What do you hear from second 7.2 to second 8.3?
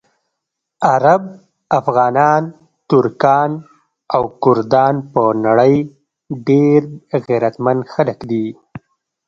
غیرتمند خلک